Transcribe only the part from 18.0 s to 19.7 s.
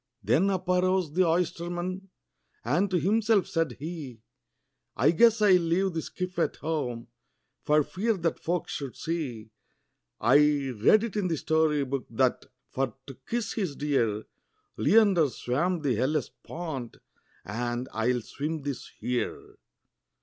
will swim this here."